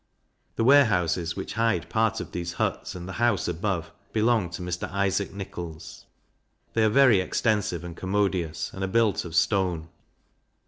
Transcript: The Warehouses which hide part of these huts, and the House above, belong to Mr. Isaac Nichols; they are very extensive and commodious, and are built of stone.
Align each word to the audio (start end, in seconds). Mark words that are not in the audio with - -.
The 0.55 0.63
Warehouses 0.63 1.35
which 1.35 1.53
hide 1.53 1.87
part 1.87 2.19
of 2.19 2.31
these 2.31 2.53
huts, 2.53 2.95
and 2.95 3.07
the 3.07 3.13
House 3.21 3.47
above, 3.47 3.91
belong 4.13 4.49
to 4.49 4.63
Mr. 4.63 4.89
Isaac 4.91 5.31
Nichols; 5.31 6.07
they 6.73 6.83
are 6.83 6.89
very 6.89 7.19
extensive 7.21 7.83
and 7.83 7.95
commodious, 7.95 8.71
and 8.73 8.83
are 8.83 8.87
built 8.87 9.25
of 9.25 9.35
stone. 9.35 9.89